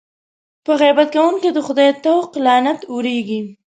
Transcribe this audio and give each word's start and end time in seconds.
په 0.65 0.71
غیبت 0.81 1.07
کوونکي 1.15 1.49
د 1.53 1.59
خدای 1.67 1.89
طوق 2.03 2.29
لعنت 2.45 2.79
اورېږي. 2.91 3.41